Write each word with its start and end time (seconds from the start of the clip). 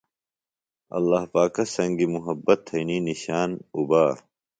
ﷲ 0.99 1.21
پاکہ 1.31 1.63
سنگیۡ 1.75 2.11
محبت 2.15 2.59
تھئینی 2.67 2.97
نِݜان 3.07 3.49
اُبا۔ 3.75 4.03